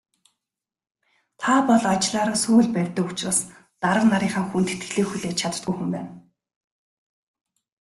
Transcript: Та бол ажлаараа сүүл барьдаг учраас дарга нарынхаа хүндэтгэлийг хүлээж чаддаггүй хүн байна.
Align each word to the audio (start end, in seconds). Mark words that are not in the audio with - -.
Та 1.41 1.53
бол 1.69 1.83
ажлаараа 1.93 2.37
сүүл 2.43 2.67
барьдаг 2.75 3.05
учраас 3.11 3.39
дарга 3.83 4.07
нарынхаа 4.13 4.45
хүндэтгэлийг 4.49 5.07
хүлээж 5.09 5.35
чаддаггүй 5.41 5.73
хүн 5.75 5.89
байна. 5.95 6.11